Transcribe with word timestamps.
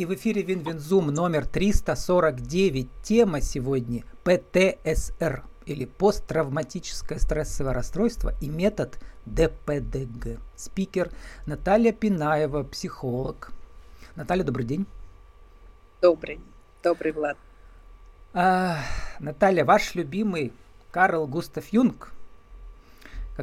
И 0.00 0.06
в 0.06 0.14
эфире 0.14 0.40
WinWinZoom 0.40 1.08
номер 1.08 1.44
349. 1.44 2.88
Тема 3.02 3.42
сегодня 3.42 4.02
ПТСР 4.24 5.44
или 5.66 5.84
посттравматическое 5.84 7.18
стрессовое 7.18 7.74
расстройство 7.74 8.32
и 8.40 8.48
метод 8.48 8.98
ДПДГ. 9.26 10.40
Спикер 10.56 11.10
Наталья 11.44 11.92
Пинаева, 11.92 12.62
психолог. 12.62 13.52
Наталья, 14.16 14.42
добрый 14.42 14.64
день. 14.64 14.86
Добрый. 16.00 16.40
Добрый, 16.82 17.12
Влад. 17.12 17.36
А, 18.32 18.78
Наталья, 19.18 19.66
ваш 19.66 19.94
любимый 19.94 20.54
Карл 20.92 21.26
Густав 21.26 21.66
Юнг, 21.74 22.14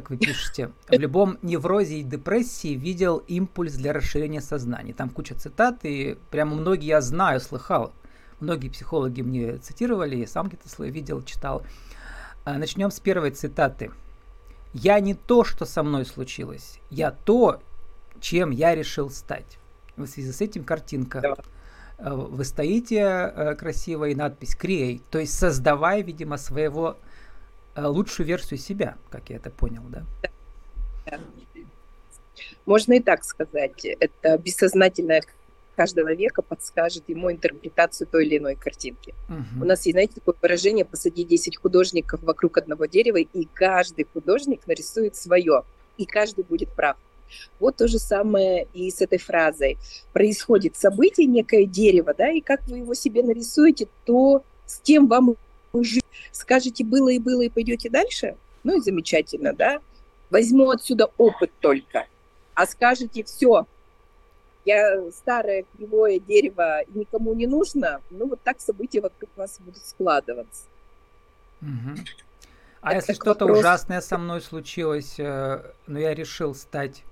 как 0.00 0.10
вы 0.10 0.16
пишете, 0.16 0.70
в 0.88 0.92
любом 0.92 1.38
неврозе 1.42 2.00
и 2.00 2.02
депрессии 2.02 2.74
видел 2.74 3.18
импульс 3.28 3.74
для 3.74 3.92
расширения 3.92 4.40
сознания. 4.40 4.92
Там 4.92 5.10
куча 5.10 5.34
цитат, 5.34 5.84
и 5.84 6.18
прямо 6.30 6.54
многие 6.54 6.86
я 6.86 7.00
знаю, 7.00 7.40
слыхал. 7.40 7.92
Многие 8.40 8.68
психологи 8.68 9.22
мне 9.22 9.58
цитировали, 9.58 10.16
я 10.16 10.26
сам 10.26 10.48
где-то 10.48 10.68
слой 10.68 10.90
видел, 10.90 11.22
читал. 11.22 11.62
А, 12.44 12.58
начнем 12.58 12.90
с 12.90 13.00
первой 13.00 13.30
цитаты. 13.30 13.90
«Я 14.74 15.00
не 15.00 15.14
то, 15.14 15.44
что 15.44 15.64
со 15.64 15.82
мной 15.82 16.04
случилось, 16.04 16.78
я 16.90 17.10
то, 17.10 17.60
чем 18.20 18.50
я 18.50 18.74
решил 18.74 19.10
стать». 19.10 19.58
В 19.96 20.06
связи 20.06 20.30
с 20.30 20.40
этим 20.40 20.62
картинка. 20.62 21.20
Да 21.20 21.36
Э, 21.98 22.14
вы 22.14 22.44
стоите 22.44 23.00
э, 23.00 23.54
красиво 23.56 24.06
и 24.06 24.14
надпись 24.14 24.56
«Create», 24.60 25.02
то 25.10 25.18
есть 25.18 25.34
создавая, 25.34 26.02
видимо, 26.02 26.36
своего 26.36 26.96
лучшую 27.86 28.26
версию 28.26 28.58
себя, 28.58 28.96
как 29.10 29.30
я 29.30 29.36
это 29.36 29.50
понял, 29.50 29.82
да? 29.88 30.04
Можно 32.66 32.94
и 32.94 33.00
так 33.00 33.24
сказать. 33.24 33.84
Это 33.84 34.38
бессознательное 34.38 35.22
каждого 35.78 36.12
века 36.12 36.42
подскажет 36.42 37.04
ему 37.08 37.30
интерпретацию 37.30 38.08
той 38.08 38.26
или 38.26 38.38
иной 38.38 38.56
картинки. 38.56 39.14
Угу. 39.28 39.62
У 39.62 39.64
нас 39.64 39.86
есть, 39.86 39.94
знаете, 39.94 40.14
такое 40.16 40.34
выражение 40.42 40.84
«посади 40.84 41.24
10 41.24 41.56
художников 41.56 42.20
вокруг 42.22 42.58
одного 42.58 42.86
дерева, 42.86 43.18
и 43.18 43.48
каждый 43.54 44.04
художник 44.12 44.66
нарисует 44.66 45.14
свое, 45.14 45.62
и 45.96 46.04
каждый 46.04 46.44
будет 46.44 46.70
прав». 46.70 46.96
Вот 47.60 47.76
то 47.76 47.86
же 47.86 47.98
самое 47.98 48.66
и 48.74 48.90
с 48.90 49.00
этой 49.00 49.18
фразой. 49.18 49.78
Происходит 50.12 50.76
событие, 50.76 51.26
некое 51.26 51.64
дерево, 51.64 52.12
да, 52.16 52.30
и 52.30 52.40
как 52.40 52.66
вы 52.66 52.78
его 52.78 52.94
себе 52.94 53.22
нарисуете, 53.22 53.86
то 54.04 54.42
с 54.66 54.80
тем 54.80 55.06
вам 55.06 55.36
жить. 55.72 56.04
Скажете 56.32 56.84
было 56.84 57.08
и 57.08 57.18
было, 57.18 57.42
и 57.42 57.48
пойдете 57.48 57.90
дальше, 57.90 58.36
ну 58.64 58.76
и 58.76 58.80
замечательно, 58.80 59.52
да. 59.52 59.80
Возьму 60.30 60.70
отсюда 60.70 61.10
опыт 61.16 61.50
только. 61.60 62.06
А 62.54 62.66
скажете, 62.66 63.24
все, 63.24 63.66
я 64.64 65.10
старое 65.12 65.64
кривое 65.76 66.18
дерево 66.18 66.82
никому 66.94 67.34
не 67.34 67.46
нужно, 67.46 68.00
ну 68.10 68.28
вот 68.28 68.42
так 68.42 68.60
события 68.60 69.00
вокруг 69.00 69.30
вас 69.36 69.58
будут 69.60 69.84
складываться. 69.84 70.64
Угу. 71.62 71.98
А 72.80 72.90
Это 72.90 72.96
если 72.96 73.12
что-то 73.14 73.44
вопрос... 73.44 73.60
ужасное 73.60 74.00
со 74.00 74.18
мной 74.18 74.40
случилось, 74.40 75.18
э, 75.18 75.72
но 75.86 75.98
я 75.98 76.14
решил 76.14 76.54
стать 76.54 77.02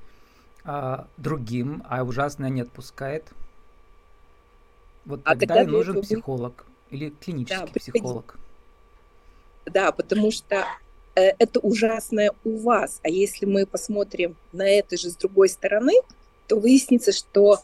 а, 0.64 1.06
другим, 1.16 1.82
а 1.88 2.02
ужасное 2.02 2.50
не 2.50 2.62
отпускает. 2.62 3.30
Вот 5.04 5.20
а 5.24 5.30
тогда, 5.30 5.54
тогда 5.54 5.70
нужен 5.70 6.02
психолог 6.02 6.66
или 6.90 7.10
клинический 7.10 7.66
да, 7.66 7.72
психолог. 7.72 8.36
Да, 9.66 9.92
потому 9.92 10.30
что 10.30 10.64
э, 11.14 11.32
это 11.38 11.60
ужасное 11.60 12.32
у 12.44 12.58
вас. 12.58 13.00
А 13.02 13.08
если 13.08 13.46
мы 13.46 13.66
посмотрим 13.66 14.36
на 14.52 14.68
это 14.68 14.96
же 14.96 15.10
с 15.10 15.16
другой 15.16 15.48
стороны, 15.48 15.94
то 16.46 16.56
выяснится, 16.56 17.12
что 17.12 17.60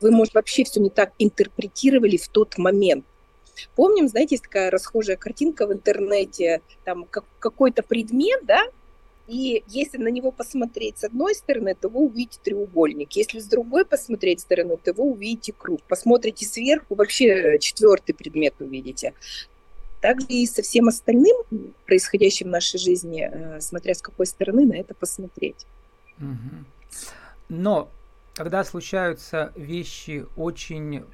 вы, 0.00 0.10
может, 0.10 0.34
вообще 0.34 0.64
все 0.64 0.80
не 0.80 0.90
так 0.90 1.12
интерпретировали 1.18 2.16
в 2.16 2.28
тот 2.28 2.58
момент. 2.58 3.04
Помним, 3.74 4.08
знаете, 4.08 4.36
есть 4.36 4.44
такая 4.44 4.70
расхожая 4.70 5.16
картинка 5.16 5.66
в 5.66 5.72
интернете, 5.72 6.62
там 6.84 7.04
как, 7.04 7.24
какой-то 7.38 7.82
предмет, 7.82 8.44
да, 8.44 8.62
и 9.30 9.62
если 9.68 9.98
на 9.98 10.08
него 10.08 10.32
посмотреть 10.32 10.98
с 10.98 11.04
одной 11.04 11.36
стороны, 11.36 11.76
то 11.80 11.88
вы 11.88 12.00
увидите 12.00 12.40
треугольник. 12.42 13.12
Если 13.12 13.38
с 13.38 13.44
другой 13.44 13.84
посмотреть 13.84 14.40
стороны, 14.40 14.76
то 14.76 14.92
вы 14.92 15.04
увидите 15.04 15.52
круг. 15.56 15.80
Посмотрите 15.86 16.46
сверху, 16.46 16.96
вообще 16.96 17.58
четвертый 17.60 18.12
предмет 18.12 18.54
увидите. 18.58 19.14
Также 20.00 20.26
и 20.28 20.46
со 20.46 20.62
всем 20.62 20.88
остальным, 20.88 21.36
происходящим 21.86 22.48
в 22.48 22.50
нашей 22.50 22.78
жизни, 22.78 23.28
э, 23.30 23.60
смотря 23.60 23.94
с 23.94 24.00
какой 24.00 24.26
стороны 24.26 24.64
на 24.64 24.74
это 24.74 24.94
посмотреть. 24.94 25.66
Но 27.48 27.90
когда 28.34 28.64
случаются 28.64 29.52
вещи 29.56 30.26
очень 30.36 31.04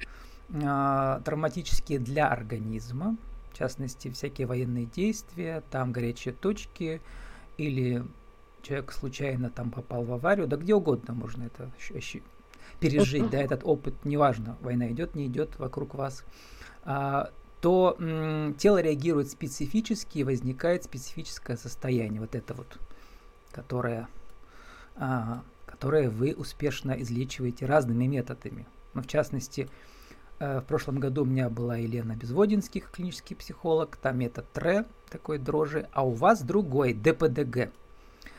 э, 0.49 1.19
травматические 1.25 1.99
для 1.99 2.27
организма, 2.29 3.17
в 3.51 3.57
частности, 3.57 4.09
всякие 4.11 4.47
военные 4.47 4.85
действия, 4.85 5.63
там 5.71 5.91
горячие 5.91 6.33
точки, 6.33 7.01
или 7.57 8.03
человек 8.61 8.91
случайно 8.91 9.49
там 9.49 9.71
попал 9.71 10.03
в 10.03 10.13
аварию, 10.13 10.47
да 10.47 10.57
где 10.57 10.75
угодно 10.75 11.13
можно 11.13 11.43
это 11.43 11.71
пережить, 12.79 13.29
да, 13.29 13.39
этот 13.39 13.61
опыт, 13.63 13.95
неважно, 14.05 14.57
война 14.61 14.89
идет, 14.91 15.15
не 15.15 15.25
идет 15.25 15.57
вокруг 15.57 15.95
вас, 15.95 16.23
а, 16.83 17.31
то 17.61 17.95
м, 17.99 18.55
тело 18.55 18.81
реагирует 18.81 19.31
специфически 19.31 20.17
и 20.19 20.23
возникает 20.23 20.83
специфическое 20.83 21.57
состояние, 21.57 22.21
вот 22.21 22.35
это 22.35 22.53
вот, 22.53 22.77
которое, 23.51 24.07
а, 24.95 25.41
которое 25.65 26.09
вы 26.09 26.35
успешно 26.35 26.91
излечиваете 26.91 27.65
разными 27.65 28.05
методами. 28.05 28.67
Ну, 28.93 29.01
в 29.01 29.07
частности, 29.07 29.69
э, 30.39 30.59
в 30.59 30.65
прошлом 30.65 30.99
году 30.99 31.23
у 31.23 31.25
меня 31.25 31.49
была 31.49 31.77
Елена 31.77 32.15
Безводинских, 32.15 32.91
клинический 32.91 33.35
психолог, 33.35 33.97
там 33.97 34.19
метод 34.19 34.45
ТРЭ, 34.53 34.85
такой 35.09 35.39
дрожи, 35.39 35.89
а 35.91 36.05
у 36.05 36.11
вас 36.11 36.41
другой, 36.41 36.93
ДПДГ. 36.93 37.71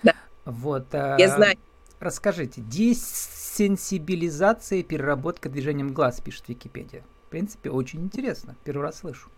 Да. 0.02 0.14
Вот. 0.44 0.86
Я 0.92 1.18
э, 1.18 1.28
знаю. 1.28 1.56
Расскажите, 2.00 2.60
десенсибилизация 2.60 4.78
и 4.78 4.84
переработка 4.84 5.48
движением 5.48 5.92
глаз, 5.92 6.20
пишет 6.20 6.48
Википедия. 6.48 7.02
В 7.28 7.30
принципе, 7.30 7.70
очень 7.70 8.00
интересно. 8.00 8.56
Первый 8.64 8.82
раз 8.82 9.00
слышу. 9.00 9.28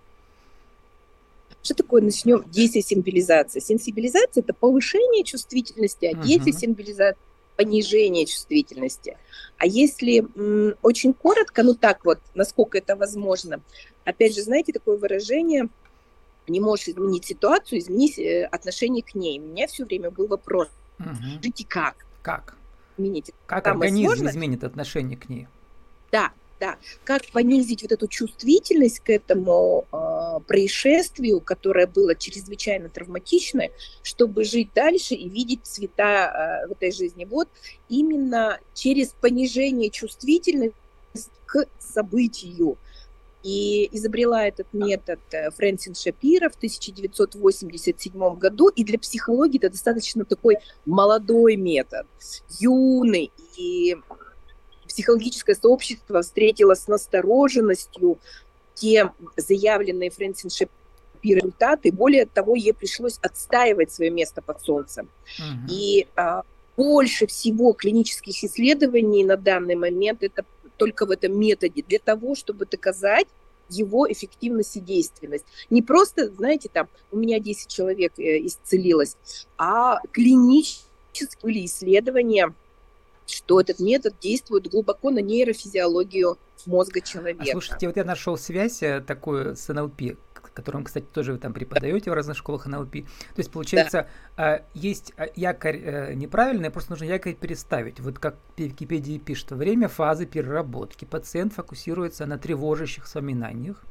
Что 1.63 1.75
такое 1.75 2.01
начнем 2.01 2.43
десенсибилизация? 2.49 3.61
Сенсибилизация– 3.61 4.43
это 4.45 4.55
повышение 4.55 5.25
чувствительности, 5.25 6.07
а 6.07 6.15
десенсибилизация– 6.15 7.17
понижение 7.57 8.25
чувствительности. 8.25 9.19
А 9.59 9.67
если 9.67 10.21
м, 10.21 10.77
очень 10.81 11.13
коротко, 11.13 11.63
ну 11.63 11.75
так 11.75 12.05
вот, 12.07 12.19
насколько 12.35 12.79
это 12.79 12.97
возможно, 12.97 13.61
опять 14.05 14.35
же, 14.35 14.43
знаете 14.43 14.73
такое 14.73 14.97
выражение– 14.97 15.69
не 16.51 16.61
можешь 16.61 16.89
изменить 16.89 17.25
ситуацию, 17.25 17.79
изменить 17.79 18.19
э, 18.19 18.45
отношение 18.45 19.03
к 19.03 19.15
ней. 19.15 19.39
У 19.41 19.45
меня 19.45 19.67
все 19.67 19.85
время 19.85 20.11
был 20.11 20.27
вопрос, 20.27 20.69
угу. 20.99 21.09
жить 21.43 21.67
как? 21.69 21.95
Как? 22.23 22.57
Изменить. 22.99 23.33
Как 23.47 23.65
Там 23.65 23.79
организм 23.79 24.09
возможно? 24.09 24.31
изменит 24.31 24.65
отношение 24.65 25.17
к 25.17 25.29
ней? 25.29 25.49
Да, 26.13 26.33
да. 26.61 26.77
Как 27.05 27.27
понизить 27.33 27.83
вот 27.83 27.91
эту 27.91 28.07
чувствительность 28.07 29.01
к 29.01 29.09
этому 29.09 29.87
э, 29.91 30.41
происшествию, 30.47 31.41
которое 31.41 31.87
было 31.87 32.15
чрезвычайно 32.15 32.91
травматичное, 32.91 33.71
чтобы 34.03 34.45
жить 34.45 34.69
дальше 34.75 35.15
и 35.15 35.29
видеть 35.29 35.61
цвета 35.65 36.63
э, 36.65 36.69
в 36.69 36.73
этой 36.73 36.93
жизни. 36.93 37.25
Вот 37.25 37.49
именно 37.89 38.61
через 38.75 39.09
понижение 39.21 39.89
чувствительности 39.91 40.75
к 41.47 41.65
событию. 41.79 42.77
И 43.43 43.89
изобрела 43.97 44.47
этот 44.47 44.67
метод 44.75 45.19
э, 45.31 45.51
Фрэнсин 45.51 45.95
Шапира 45.95 46.51
в 46.51 46.57
1987 46.57 48.35
году. 48.35 48.69
И 48.69 48.85
для 48.85 48.99
психологии 48.99 49.57
это 49.57 49.71
достаточно 49.71 50.27
такой 50.27 50.57
молодой 50.85 51.57
метод, 51.57 52.07
юный. 52.59 53.33
И 53.57 53.97
психологическое 54.91 55.55
сообщество 55.55 56.21
встретило 56.21 56.75
с 56.75 56.89
настороженностью 56.89 58.19
те 58.75 59.11
заявленные 59.37 60.11
Фрэнсин 60.11 60.51
Шапира 60.51 60.81
результаты. 61.23 61.93
Более 61.93 62.27
того, 62.27 62.57
ей 62.57 62.73
пришлось 62.73 63.19
отстаивать 63.23 63.93
свое 63.93 64.11
место 64.11 64.43
под 64.43 64.61
солнцем. 64.63 65.09
Угу. 65.39 65.73
И 65.73 66.07
а, 66.17 66.43
больше 66.77 67.27
всего 67.27 67.73
клинических 67.73 68.43
исследований 68.43 69.25
на 69.25 69.37
данный 69.37 69.77
момент 69.77 70.23
это 70.23 70.45
только 70.77 71.07
в 71.07 71.11
этом 71.11 71.39
методе 71.39 71.85
для 71.87 71.99
того, 71.99 72.35
чтобы 72.35 72.67
доказать 72.67 73.27
его 73.69 74.11
эффективность 74.11 74.77
и 74.77 74.81
действенность. 74.81 75.45
Не 75.69 75.83
просто, 75.83 76.29
знаете, 76.31 76.69
там, 76.73 76.89
у 77.13 77.17
меня 77.17 77.39
10 77.39 77.69
человек 77.69 78.19
э, 78.19 78.47
исцелилось, 78.47 79.17
а 79.59 80.01
клинические 80.11 81.67
исследования, 81.67 82.53
что 83.31 83.61
этот 83.61 83.81
метод 83.81 84.15
действует 84.21 84.69
глубоко 84.69 85.11
на 85.11 85.21
нейрофизиологию 85.21 86.39
мозга 86.67 87.01
человека. 87.01 87.45
А 87.47 87.53
слушайте, 87.53 87.87
вот 87.87 87.97
я 87.97 88.05
нашел 88.05 88.37
связь 88.37 88.83
э, 88.83 89.01
такую 89.01 89.57
с 89.57 89.73
НЛП, 89.73 90.17
которым, 90.61 90.85
кстати, 90.85 91.05
тоже 91.05 91.33
вы 91.33 91.39
там 91.39 91.53
преподаете 91.53 92.11
в 92.11 92.15
разных 92.15 92.37
школах 92.37 92.67
НЛП. 92.67 92.93
То 92.93 93.39
есть, 93.39 93.51
получается, 93.51 94.09
да. 94.37 94.63
есть 94.75 95.13
якорь 95.37 95.77
э, 95.77 96.15
неправильный, 96.15 96.71
просто 96.71 96.93
нужно 96.93 97.05
якорь 97.05 97.35
переставить. 97.35 98.01
Вот 98.01 98.19
как 98.19 98.37
в 98.57 98.61
Википедии 98.61 99.19
пишет, 99.19 99.53
время 99.53 99.89
фазы 99.89 100.27
переработки 100.27 101.05
пациент 101.05 101.53
фокусируется 101.53 102.27
на 102.27 102.39
тревожащих 102.39 103.05
воспоминаниях, 103.05 103.85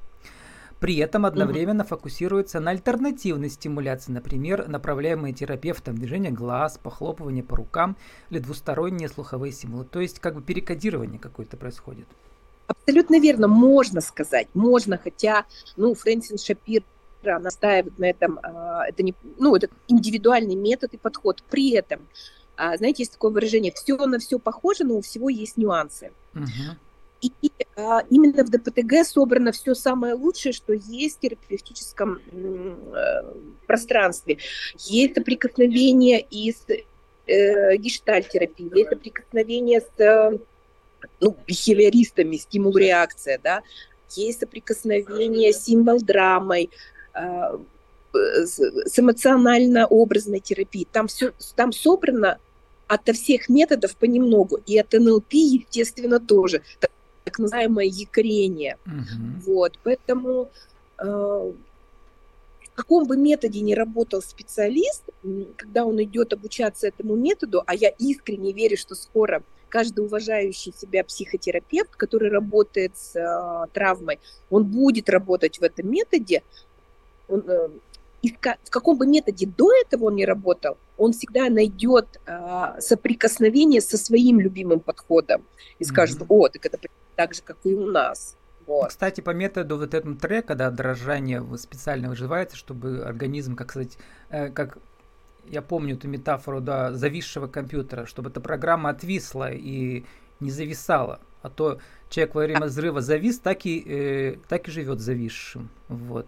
при 0.79 0.95
этом 0.97 1.25
одновременно 1.25 1.83
угу. 1.83 1.89
фокусируется 1.89 2.59
на 2.59 2.71
альтернативной 2.71 3.49
стимуляции, 3.49 4.11
например, 4.11 4.67
направляемые 4.67 5.33
терапевтом 5.33 5.97
движение 5.97 6.31
глаз, 6.31 6.79
похлопывание 6.81 7.43
по 7.43 7.57
рукам 7.57 7.97
или 8.29 8.39
двусторонние 8.39 9.09
слуховые 9.09 9.51
стимулы. 9.51 9.85
То 9.85 9.99
есть 9.99 10.19
как 10.19 10.35
бы 10.35 10.41
перекодирование 10.41 11.19
какое-то 11.19 11.57
происходит. 11.57 12.07
Абсолютно 12.67 13.19
верно, 13.19 13.47
можно 13.47 13.99
сказать, 13.99 14.47
можно, 14.53 14.97
хотя, 14.97 15.45
ну, 15.75 15.95
Фрэнсин 15.95 16.37
Шапир 16.37 16.83
настаивает 17.23 17.97
на 17.97 18.05
этом, 18.05 18.39
а, 18.43 18.87
это 18.87 19.03
не, 19.03 19.15
ну, 19.37 19.55
это 19.55 19.69
индивидуальный 19.87 20.55
метод 20.55 20.93
и 20.93 20.97
подход. 20.97 21.43
При 21.49 21.71
этом, 21.71 22.07
а, 22.55 22.77
знаете, 22.77 23.01
есть 23.03 23.13
такое 23.13 23.31
выражение, 23.31 23.73
все 23.73 23.97
на 24.05 24.19
все 24.19 24.39
похоже, 24.39 24.83
но 24.83 24.95
у 24.95 25.01
всего 25.01 25.29
есть 25.29 25.57
нюансы. 25.57 26.11
Uh-huh. 26.33 26.77
И 27.21 27.31
а, 27.75 28.03
именно 28.09 28.43
в 28.43 28.49
ДПТГ 28.49 29.05
собрано 29.05 29.51
все 29.51 29.73
самое 29.75 30.13
лучшее, 30.13 30.53
что 30.53 30.73
есть 30.73 31.17
в 31.17 31.19
терапевтическом 31.19 32.19
э, 32.31 33.23
пространстве. 33.67 34.37
Есть 34.77 35.15
соприкосновение 35.15 36.21
и 36.21 36.51
с 36.51 36.65
э, 37.27 37.77
гештальтерапией, 37.77 38.71
есть 38.75 38.89
соприкосновение 38.89 39.81
с 39.81 40.01
э, 40.01 40.37
ну, 41.19 41.35
бихевиористами, 41.45 42.37
стимул-реакция, 42.37 43.39
да, 43.41 43.63
есть 44.11 44.39
соприкосновение 44.39 45.53
с 45.53 45.63
символ-драмой, 45.63 46.69
э, 47.13 47.57
с, 48.13 48.59
с 48.59 48.99
эмоционально-образной 48.99 50.39
терапией. 50.39 50.87
Там 50.91 51.07
все 51.07 51.31
там 51.55 51.71
собрано 51.71 52.39
ото 52.87 53.13
всех 53.13 53.49
методов 53.49 53.95
понемногу, 53.95 54.59
и 54.65 54.79
от 54.79 54.93
НЛП, 54.93 55.33
естественно, 55.33 56.19
тоже 56.19 56.63
так 57.39 57.43
называемое 57.43 57.85
якорение. 57.85 58.77
Угу. 58.85 59.53
Вот, 59.53 59.79
поэтому 59.83 60.49
э, 60.97 61.03
в 62.61 62.75
каком 62.75 63.07
бы 63.07 63.17
методе 63.17 63.61
ни 63.61 63.73
работал 63.73 64.21
специалист, 64.21 65.03
когда 65.55 65.85
он 65.85 66.01
идет 66.03 66.33
обучаться 66.33 66.87
этому 66.87 67.15
методу, 67.15 67.63
а 67.65 67.75
я 67.75 67.89
искренне 67.89 68.51
верю, 68.51 68.77
что 68.77 68.95
скоро 68.95 69.43
каждый 69.69 70.05
уважающий 70.05 70.73
себя 70.75 71.03
психотерапевт, 71.03 71.95
который 71.95 72.29
работает 72.29 72.97
с 72.97 73.15
э, 73.15 73.67
травмой, 73.73 74.19
он 74.49 74.65
будет 74.65 75.09
работать 75.09 75.59
в 75.59 75.63
этом 75.63 75.91
методе. 75.91 76.41
Он, 77.27 77.43
э, 77.47 77.69
и 78.21 78.33
в 78.33 78.69
каком 78.69 78.97
бы 78.97 79.07
методе 79.07 79.45
до 79.45 79.71
этого 79.73 80.05
он 80.05 80.15
не 80.15 80.25
работал, 80.25 80.77
он 80.97 81.13
всегда 81.13 81.49
найдет 81.49 82.19
э, 82.25 82.81
соприкосновение 82.81 83.79
со 83.79 83.97
своим 83.97 84.39
любимым 84.39 84.79
подходом 84.79 85.43
и 85.77 85.85
скажет, 85.85 86.17
mm-hmm. 86.19 86.25
о, 86.29 86.49
так 86.49 86.65
это 86.65 86.77
так 87.19 87.33
же, 87.33 87.41
как 87.41 87.57
и 87.65 87.73
у 87.73 87.85
нас. 87.85 88.37
Вот. 88.65 88.87
Кстати, 88.87 89.19
по 89.19 89.31
методу 89.31 89.77
вот 89.77 89.93
этому 89.93 90.15
трека, 90.15 90.55
да, 90.55 90.71
дрожание 90.71 91.45
специально 91.57 92.07
выживается, 92.07 92.55
чтобы 92.55 93.03
организм, 93.03 93.57
как 93.57 93.71
сказать, 93.71 93.97
э, 94.29 94.47
как 94.47 94.77
я 95.45 95.61
помню 95.61 95.95
эту 95.95 96.07
метафору, 96.07 96.61
да, 96.61 96.93
зависшего 96.93 97.47
компьютера, 97.47 98.05
чтобы 98.05 98.29
эта 98.29 98.39
программа 98.39 98.91
отвисла 98.91 99.51
и 99.51 100.05
не 100.39 100.49
зависала. 100.49 101.19
А 101.41 101.49
то 101.49 101.79
человек 102.09 102.35
во 102.35 102.43
время 102.43 102.67
взрыва 102.67 103.01
завис, 103.01 103.39
так 103.39 103.65
и, 103.65 103.83
э, 103.85 104.37
так 104.47 104.69
и 104.69 104.71
живет 104.71 105.01
зависшим. 105.01 105.69
Вот. 105.89 106.27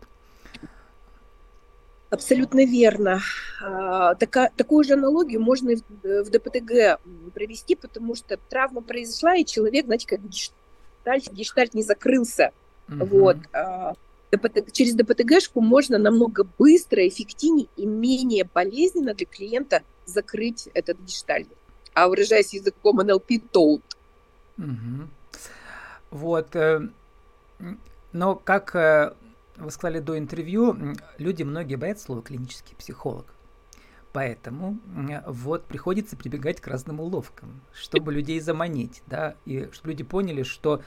Абсолютно 2.09 2.65
верно. 2.65 3.21
А, 3.63 4.15
така, 4.15 4.49
такую 4.57 4.83
же 4.83 4.95
аналогию 4.95 5.39
можно 5.39 5.71
в, 6.03 6.23
в 6.23 6.29
ДПТГ 6.29 6.99
провести, 7.33 7.75
потому 7.75 8.15
что 8.15 8.35
травма 8.35 8.81
произошла, 8.81 9.35
и 9.35 9.45
человек, 9.45 9.85
знаете, 9.85 10.07
как 10.07 10.19
гештальт, 11.05 11.33
гештальт 11.33 11.73
не 11.73 11.83
закрылся. 11.83 12.51
Угу. 12.89 13.05
Вот. 13.05 13.37
А, 13.53 13.93
ДПТ, 14.31 14.71
через 14.71 14.95
ДПТГшку 14.95 15.61
можно 15.61 15.97
намного 15.97 16.45
быстро, 16.57 17.07
эффективнее 17.07 17.67
и 17.77 17.85
менее 17.85 18.47
болезненно 18.53 19.13
для 19.13 19.25
клиента 19.25 19.83
закрыть 20.05 20.69
этот 20.73 20.99
гештальт. 20.99 21.47
А 21.93 22.07
выражаясь 22.07 22.53
языком 22.53 22.97
НЛП, 22.97 23.31
тоут. 23.51 23.83
Угу. 24.57 25.07
Вот. 26.11 26.55
Э, 26.55 26.87
но 28.13 28.35
как 28.35 28.75
э, 28.75 29.13
вы 29.57 29.71
сказали 29.71 29.99
до 29.99 30.17
интервью, 30.17 30.95
люди 31.17 31.43
многие 31.43 31.75
боятся 31.75 32.05
слова 32.05 32.21
клинический 32.21 32.75
психолог. 32.75 33.25
Поэтому 34.13 34.77
вот 35.25 35.65
приходится 35.65 36.17
прибегать 36.17 36.59
к 36.59 36.67
разным 36.67 36.99
уловкам, 36.99 37.61
чтобы 37.73 38.11
людей 38.11 38.39
заманить, 38.41 39.01
да, 39.07 39.35
и 39.45 39.69
чтобы 39.71 39.91
люди 39.91 40.03
поняли, 40.03 40.43
что 40.43 40.81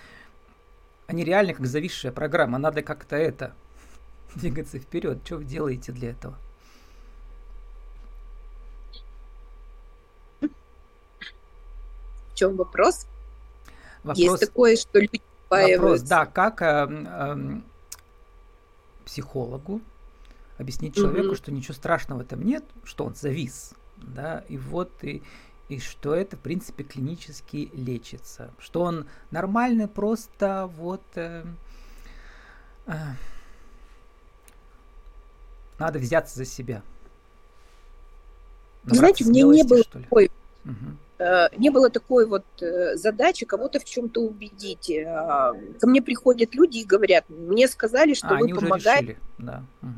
они 1.06 1.24
реально 1.24 1.54
как 1.54 1.66
зависшая 1.66 2.12
программа, 2.12 2.58
надо 2.58 2.82
как-то 2.82 3.16
это 3.16 3.54
двигаться 4.34 4.78
вперед. 4.78 5.20
Что 5.24 5.36
вы 5.36 5.44
делаете 5.44 5.92
для 5.92 6.10
этого? 6.10 6.36
В 10.40 12.34
чем 12.34 12.56
вопрос? 12.56 13.06
вопрос 14.02 14.18
Есть 14.18 14.40
такое, 14.40 14.76
что 14.76 14.98
люди 14.98 15.22
Вопрос, 15.50 16.02
да, 16.02 16.26
как 16.26 16.62
э, 16.62 16.88
э, 16.90 17.36
психологу 19.04 19.80
объяснить 20.58 20.94
человеку, 20.94 21.34
что 21.34 21.52
ничего 21.52 21.74
страшного 21.74 22.20
в 22.20 22.22
этом 22.22 22.42
нет, 22.42 22.64
что 22.84 23.04
он 23.04 23.14
завис, 23.14 23.72
да, 23.96 24.44
и 24.48 24.56
вот 24.56 24.92
и 25.02 25.22
и 25.68 25.78
что 25.78 26.14
это, 26.14 26.36
в 26.36 26.40
принципе, 26.40 26.84
клинически 26.84 27.70
лечится, 27.72 28.50
что 28.58 28.82
он 28.82 29.06
нормальный, 29.30 29.88
просто 29.88 30.70
вот 30.76 31.02
э, 31.14 31.42
э, 32.86 32.92
надо 35.78 35.98
взяться 35.98 36.36
за 36.36 36.44
себя. 36.44 36.82
Набраться 38.84 38.98
Знаете, 38.98 39.24
мне 39.24 39.42
не 39.42 39.64
было 39.64 39.82
такой, 39.84 40.30
угу. 40.64 40.74
э, 41.18 41.48
не 41.56 41.70
было 41.70 41.88
такой 41.88 42.26
вот 42.26 42.44
э, 42.60 42.96
задачи 42.96 43.46
кого-то 43.46 43.80
в 43.80 43.84
чем-то 43.84 44.20
убедить. 44.20 44.90
Э, 44.90 45.54
ко 45.80 45.86
мне 45.86 46.02
приходят 46.02 46.54
люди 46.54 46.78
и 46.78 46.84
говорят, 46.84 47.24
мне 47.30 47.68
сказали, 47.68 48.12
что 48.12 48.28
а, 48.28 48.36
вы 48.36 48.48
помогаете. 48.48 49.16
Да. 49.38 49.64
Угу. 49.80 49.90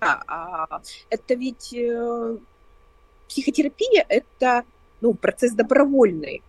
А, 0.00 0.80
это 1.10 1.34
ведь 1.34 1.72
э, 1.72 2.36
психотерапия 3.28 4.04
это 4.08 4.64
ну, 5.00 5.14
процесс 5.14 5.52
добровольный. 5.52 6.42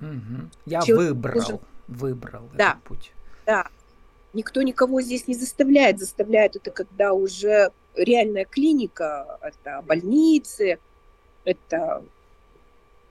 Угу. 0.00 0.50
Я 0.66 0.82
Человек 0.82 1.12
выбрал, 1.12 1.34
должен... 1.34 1.60
выбрал 1.88 2.48
да, 2.54 2.70
этот 2.70 2.82
путь. 2.84 3.12
Да, 3.46 3.68
никто 4.32 4.62
никого 4.62 5.00
здесь 5.00 5.28
не 5.28 5.34
заставляет. 5.34 5.98
Заставляет 5.98 6.56
это, 6.56 6.70
когда 6.70 7.12
уже 7.12 7.70
реальная 7.94 8.44
клиника, 8.44 9.38
это 9.40 9.82
больницы, 9.82 10.78
это 11.44 12.02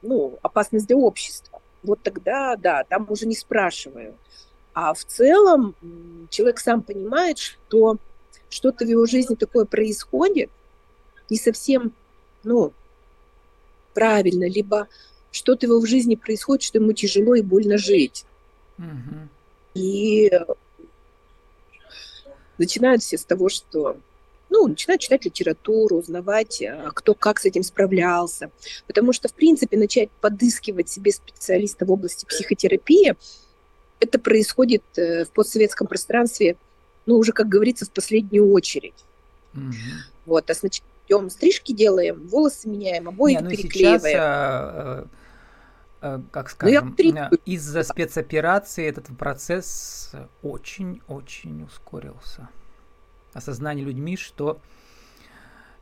ну, 0.01 0.39
опасность 0.41 0.87
для 0.87 0.97
общества. 0.97 1.61
Вот 1.83 2.01
тогда, 2.01 2.55
да, 2.55 2.83
там 2.83 3.07
уже 3.09 3.25
не 3.25 3.35
спрашиваю. 3.35 4.15
А 4.73 4.93
в 4.93 5.03
целом 5.03 5.75
человек 6.29 6.59
сам 6.59 6.81
понимает, 6.81 7.37
что 7.37 7.97
что-то 8.51 8.85
в 8.85 8.89
его 8.89 9.05
жизни 9.05 9.35
такое 9.35 9.65
происходит, 9.65 10.51
не 11.29 11.37
совсем, 11.37 11.93
ну, 12.43 12.73
правильно, 13.93 14.47
либо 14.47 14.87
что-то 15.31 15.65
его 15.65 15.79
в 15.79 15.87
жизни 15.87 16.15
происходит, 16.15 16.63
что 16.63 16.77
ему 16.77 16.91
тяжело 16.91 17.33
и 17.35 17.41
больно 17.41 17.77
жить. 17.77 18.25
Угу. 18.77 19.29
И 19.75 20.31
начинают 22.57 23.01
все 23.01 23.17
с 23.17 23.23
того, 23.23 23.47
что 23.47 23.97
ну, 24.49 24.67
начинают 24.67 25.01
читать 25.01 25.23
литературу, 25.23 25.95
узнавать, 25.95 26.61
а, 26.61 26.91
кто 26.93 27.13
как 27.13 27.39
с 27.39 27.45
этим 27.45 27.63
справлялся. 27.63 28.51
Потому 28.85 29.13
что, 29.13 29.29
в 29.29 29.33
принципе, 29.33 29.77
начать 29.77 30.09
подыскивать 30.19 30.89
себе 30.89 31.13
специалиста 31.13 31.85
в 31.85 31.91
области 31.91 32.25
психотерапии, 32.25 33.15
это 34.01 34.19
происходит 34.19 34.83
э, 34.97 35.23
в 35.23 35.31
постсоветском 35.31 35.87
пространстве, 35.87 36.57
ну, 37.05 37.17
уже, 37.17 37.31
как 37.31 37.47
говорится, 37.49 37.85
в 37.85 37.91
последнюю 37.91 38.51
очередь. 38.51 39.05
Угу. 39.53 39.73
Вот, 40.25 40.49
а 40.49 40.53
сначала 40.53 40.87
идем, 41.07 41.29
стрижки 41.29 41.73
делаем, 41.73 42.27
волосы 42.27 42.69
меняем, 42.69 43.09
обои 43.09 43.33
Не, 43.33 43.39
ну 43.39 43.49
переклеиваем. 43.49 43.99
Сейчас, 43.99 44.15
а, 44.15 45.07
а, 46.01 46.21
как 46.31 46.45
ну, 46.45 46.51
скажем, 46.51 46.95
ну, 46.97 47.37
из-за 47.45 47.83
спецоперации 47.83 48.85
этот 48.85 49.15
процесс 49.17 50.13
очень-очень 50.41 51.63
ускорился. 51.63 52.49
Осознание 53.33 53.85
людьми, 53.85 54.17
что 54.17 54.59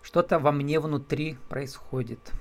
что-то 0.01 0.39
во 0.39 0.51
мне 0.51 0.79
внутри 0.79 1.37
происходит. 1.49 2.31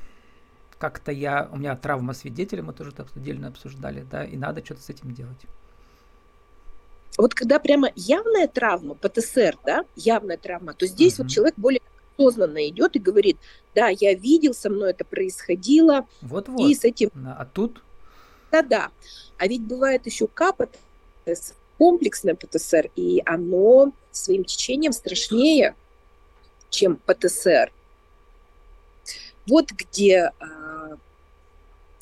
Как-то 0.79 1.11
я, 1.11 1.49
у 1.53 1.57
меня 1.57 1.77
травма 1.77 2.15
свидетеля, 2.15 2.63
мы 2.63 2.73
тоже 2.73 2.91
это 2.91 3.07
отдельно 3.15 3.49
обсуждали, 3.49 4.07
да, 4.11 4.25
и 4.25 4.37
надо 4.37 4.65
что-то 4.65 4.83
с 4.83 4.91
этим 4.91 5.13
делать. 5.13 5.45
Вот 7.17 7.35
когда 7.35 7.59
прямо 7.59 7.91
явная 7.97 8.47
травма, 8.47 8.95
ПТСР, 8.95 9.57
да, 9.65 9.85
явная 9.97 10.37
травма, 10.37 10.75
то 10.75 10.87
здесь 10.87 11.15
угу. 11.15 11.25
вот 11.25 11.33
человек 11.33 11.55
более 11.57 11.81
осознанно 12.17 12.69
идет 12.69 12.97
и 12.97 12.99
говорит, 12.99 13.39
да, 13.75 13.89
я 13.89 14.15
видел, 14.15 14.55
со 14.55 14.71
мной 14.71 14.91
это 14.91 15.05
происходило. 15.05 16.07
Вот-вот. 16.21 16.69
И 16.69 16.75
с 16.75 16.85
этим... 16.85 17.11
А 17.15 17.45
тут? 17.45 17.83
Да-да. 18.51 18.91
А 19.37 19.47
ведь 19.47 19.63
бывает 19.63 20.07
еще 20.07 20.27
КПТС, 20.27 21.55
комплексное 21.77 22.35
ПТСР, 22.35 22.91
и 22.97 23.23
оно 23.25 23.93
своим 24.11 24.45
течением 24.45 24.93
страшнее, 24.93 25.75
чем 26.71 26.97
ПТСР. 26.97 27.73
Вот 29.47 29.71
где 29.71 30.33
а, 30.41 30.99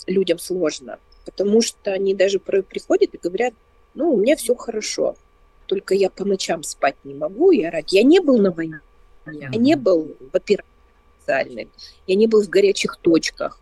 людям 0.07 0.39
сложно, 0.39 0.99
потому 1.25 1.63
что 1.63 1.93
они 1.93 2.15
даже 2.15 2.39
приходят 2.39 3.15
и 3.15 3.19
говорят, 3.19 3.55
ну, 3.97 4.12
у 4.12 4.17
меня 4.19 4.37
все 4.37 4.55
хорошо, 4.55 5.17
только 5.67 5.95
я 5.95 6.11
по 6.11 6.25
ночам 6.25 6.62
спать 6.62 6.97
не 7.03 7.15
могу 7.15 7.50
и 7.50 7.62
орать. 7.65 7.93
Я 7.93 8.03
не 8.03 8.21
был 8.21 8.38
на 8.38 8.53
войне, 8.53 8.81
я 9.26 9.49
не 9.49 9.75
был 9.75 10.17
в 10.21 10.35
операции 10.37 10.71
специальной, 11.19 11.69
я 12.07 12.15
не 12.15 12.26
был 12.26 12.43
в 12.43 12.49
горячих 12.49 12.97
точках, 12.97 13.59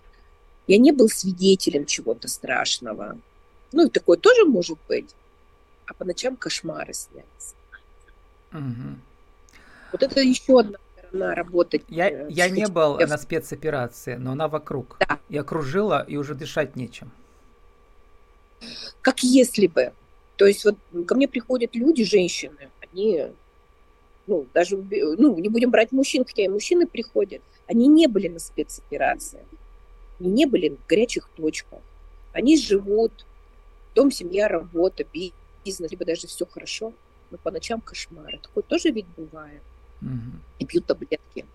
я 0.66 0.78
не 0.78 0.92
был 0.92 1.08
свидетелем 1.08 1.86
чего-то 1.86 2.28
страшного. 2.28 3.16
Ну, 3.72 3.86
и 3.86 3.90
такое 3.90 4.18
тоже 4.18 4.44
может 4.44 4.78
быть. 4.88 5.14
А 5.86 5.94
по 5.94 6.04
ночам 6.04 6.36
кошмары 6.36 6.94
снятся. 6.94 7.54
Угу. 8.52 8.98
Вот 9.92 10.02
это 10.02 10.20
еще 10.20 10.60
одна 10.60 10.78
сторона 10.96 11.34
работы. 11.34 11.82
Я, 11.88 12.08
э, 12.08 12.26
я 12.30 12.48
не 12.48 12.66
был 12.66 12.98
на 12.98 13.18
спецоперации, 13.18 14.14
но 14.14 14.32
она 14.32 14.48
вокруг. 14.48 14.96
Да. 15.00 15.18
И 15.28 15.36
окружила, 15.36 16.04
и 16.06 16.16
уже 16.16 16.34
дышать 16.34 16.76
нечем. 16.76 17.10
Как 19.00 19.20
если 19.20 19.66
бы. 19.66 19.92
То 20.36 20.46
есть 20.46 20.64
вот 20.64 20.76
ко 21.06 21.14
мне 21.14 21.28
приходят 21.28 21.74
люди, 21.74 22.04
женщины, 22.04 22.70
они, 22.80 23.26
ну, 24.26 24.46
даже, 24.52 24.76
ну, 24.76 25.38
не 25.38 25.48
будем 25.48 25.70
брать 25.70 25.92
мужчин, 25.92 26.24
хотя 26.24 26.44
и 26.44 26.48
мужчины 26.48 26.86
приходят, 26.86 27.42
они 27.66 27.86
не 27.86 28.06
были 28.06 28.28
на 28.28 28.38
спецоперации, 28.38 29.44
они 30.18 30.30
не 30.30 30.46
были 30.46 30.70
в 30.70 30.86
горячих 30.86 31.28
точках. 31.36 31.80
Они 32.32 32.56
живут, 32.58 33.26
дом, 33.94 34.10
семья, 34.10 34.48
работа, 34.48 35.04
бизнес, 35.64 35.90
либо 35.90 36.04
даже 36.04 36.26
все 36.26 36.46
хорошо, 36.46 36.92
но 37.30 37.38
по 37.38 37.52
ночам 37.52 37.80
кошмары. 37.80 38.38
Такое 38.42 38.64
тоже 38.64 38.90
ведь 38.90 39.06
бывает. 39.16 39.62
Угу. 40.02 40.38
И 40.58 40.66
пьют 40.66 40.86
таблетки. 40.86 41.46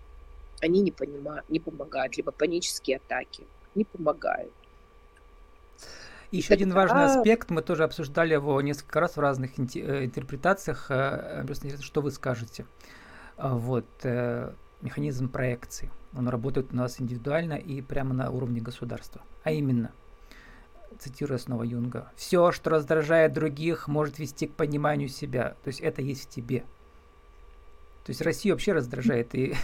Они 0.62 0.80
не 0.80 0.90
понимают, 0.90 1.48
не 1.50 1.60
помогают, 1.60 2.16
либо 2.16 2.32
панические 2.32 2.96
атаки 2.96 3.44
не 3.74 3.84
помогают. 3.84 4.52
Еще 6.30 6.54
один 6.54 6.72
важный 6.72 7.06
аспект, 7.06 7.50
мы 7.50 7.60
тоже 7.60 7.82
обсуждали 7.82 8.34
его 8.34 8.60
несколько 8.60 9.00
раз 9.00 9.16
в 9.16 9.20
разных 9.20 9.58
э, 9.58 10.04
интерпретациях. 10.04 10.86
Э, 10.88 11.42
просто 11.44 11.66
интересно, 11.66 11.84
что 11.84 12.02
вы 12.02 12.12
скажете. 12.12 12.66
А, 13.36 13.54
вот, 13.54 13.86
э, 14.04 14.52
механизм 14.80 15.28
проекции. 15.28 15.90
Он 16.16 16.28
работает 16.28 16.72
у 16.72 16.76
нас 16.76 17.00
индивидуально 17.00 17.54
и 17.54 17.82
прямо 17.82 18.14
на 18.14 18.30
уровне 18.30 18.60
государства. 18.60 19.22
А 19.42 19.50
именно, 19.50 19.90
цитируя 21.00 21.38
снова 21.38 21.64
Юнга, 21.64 22.12
«Все, 22.14 22.52
что 22.52 22.70
раздражает 22.70 23.32
других, 23.32 23.88
может 23.88 24.20
вести 24.20 24.46
к 24.46 24.54
пониманию 24.54 25.08
себя». 25.08 25.56
То 25.64 25.68
есть 25.68 25.80
это 25.80 26.00
есть 26.00 26.26
в 26.26 26.30
тебе. 26.30 26.60
То 28.04 28.10
есть 28.10 28.22
Россию 28.22 28.54
вообще 28.54 28.72
раздражает 28.72 29.34
и 29.34 29.54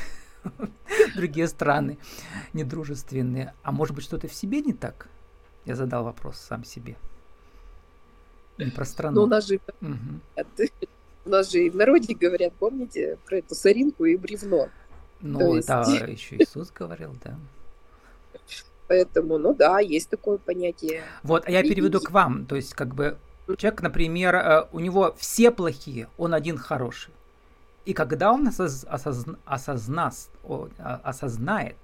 другие 1.14 1.46
страны 1.46 1.98
недружественные. 2.52 3.54
А 3.62 3.70
может 3.70 3.94
быть 3.94 4.04
что-то 4.04 4.26
в 4.26 4.34
себе 4.34 4.62
не 4.62 4.72
так? 4.72 5.08
Я 5.66 5.74
задал 5.74 6.04
вопрос 6.04 6.36
сам 6.38 6.64
себе. 6.64 6.96
Не 8.58 8.70
про 8.70 8.84
страну. 8.84 9.16
Ну, 9.16 9.22
у 9.22 9.26
нас 9.26 9.46
же, 9.46 9.60
угу. 9.82 10.20
у 11.26 11.28
нас 11.28 11.50
же 11.50 11.66
и 11.66 11.70
в 11.70 11.76
народе 11.76 12.14
говорят, 12.14 12.54
помните, 12.54 13.18
про 13.26 13.38
эту 13.38 13.54
соринку 13.54 14.04
и 14.04 14.16
бревно. 14.16 14.68
Ну, 15.20 15.56
есть... 15.56 15.68
это 15.70 16.10
еще 16.10 16.36
Иисус 16.36 16.70
говорил, 16.70 17.14
да. 17.22 17.36
Поэтому, 18.88 19.38
ну 19.38 19.52
да, 19.52 19.80
есть 19.80 20.08
такое 20.08 20.38
понятие. 20.38 21.02
Вот, 21.24 21.44
а 21.46 21.50
я 21.50 21.62
переведу 21.62 22.00
к 22.00 22.10
вам. 22.10 22.46
То 22.46 22.54
есть, 22.54 22.72
как 22.74 22.94
бы, 22.94 23.18
человек, 23.58 23.82
например, 23.82 24.34
э, 24.36 24.68
у 24.72 24.78
него 24.78 25.14
все 25.18 25.50
плохие, 25.50 26.08
он 26.16 26.32
один 26.32 26.56
хороший. 26.56 27.12
И 27.84 27.92
когда 27.92 28.32
он 28.32 28.46
осоз, 28.46 28.84
осозна, 28.88 29.38
осозна, 29.44 30.12
осознает, 30.78 31.76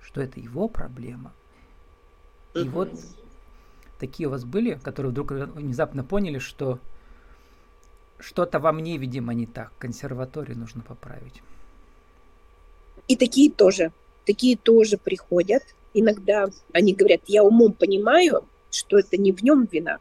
что 0.00 0.22
это 0.22 0.40
его 0.40 0.68
проблема, 0.68 1.32
и 2.54 2.64
вот 2.64 2.90
такие 3.98 4.28
у 4.28 4.30
вас 4.30 4.44
были, 4.44 4.78
которые 4.82 5.10
вдруг 5.12 5.30
внезапно 5.30 6.04
поняли, 6.04 6.38
что 6.38 6.78
что-то 8.18 8.58
во 8.58 8.72
мне, 8.72 8.98
видимо, 8.98 9.34
не 9.34 9.46
так. 9.46 9.72
Консерваторию 9.78 10.58
нужно 10.58 10.82
поправить. 10.82 11.42
И 13.08 13.16
такие 13.16 13.50
тоже. 13.50 13.92
Такие 14.24 14.56
тоже 14.56 14.96
приходят. 14.96 15.62
Иногда 15.94 16.46
они 16.72 16.94
говорят, 16.94 17.22
я 17.26 17.42
умом 17.42 17.72
понимаю, 17.72 18.44
что 18.70 18.98
это 18.98 19.16
не 19.16 19.32
в 19.32 19.42
нем 19.42 19.68
вина. 19.70 19.98